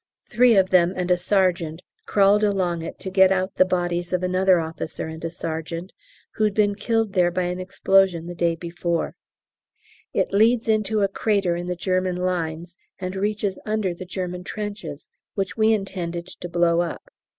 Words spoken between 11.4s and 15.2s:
in the German lines, and reaches under the German trenches,